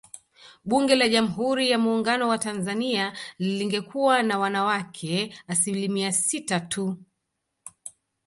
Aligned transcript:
Bunge 0.65 0.95
la 0.95 1.07
Jamhuri 1.09 1.69
ya 1.69 1.77
Muungano 1.77 2.27
wa 2.27 2.37
Tanzania 2.37 3.13
lingekuwa 3.39 4.23
na 4.23 4.39
wanawake 4.39 5.35
asilimia 5.47 6.11
sita 6.11 6.59
tu 6.59 6.97